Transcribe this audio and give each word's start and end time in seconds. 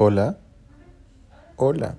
Hola. 0.00 0.38
Hola. 1.56 1.96